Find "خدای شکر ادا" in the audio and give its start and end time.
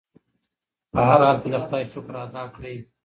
1.63-2.43